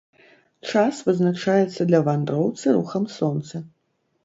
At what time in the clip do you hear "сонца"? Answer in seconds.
3.19-3.65